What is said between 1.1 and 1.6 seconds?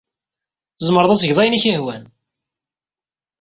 ad tgeḍ ayen